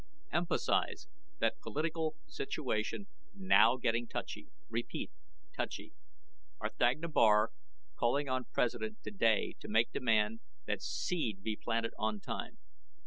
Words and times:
EMPHASIZE 0.33 1.09
THAT 1.37 1.59
POLITICAL 1.61 2.15
SITUATION 2.25 3.05
NOW 3.35 3.77
GETTING 3.77 4.07
TOUCHY. 4.07 4.47
REPEAT 4.67 5.11
TOUCHY. 5.55 5.93
R'THAGNA 6.59 7.09
BAR 7.09 7.51
CALLING 7.99 8.27
ON 8.27 8.45
PRESIDENT 8.51 8.97
TODAY 9.03 9.57
TO 9.59 9.67
MAKE 9.67 9.91
DEMAND 9.91 10.39
THAT 10.65 10.81
SEED 10.81 11.43
BE 11.43 11.55
PLANTED 11.55 11.91
ON 11.99 12.19
TIME. 12.19 12.57